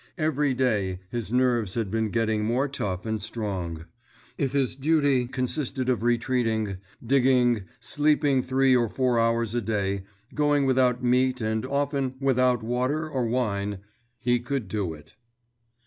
[0.17, 3.85] Every day his nerves had been getting more tough and strong.
[4.35, 10.01] If his duty consisted of retreating, digging, sleeping three or four hours a day,
[10.33, 13.77] going without meat and often Without water or wine,
[14.19, 15.13] he could do it.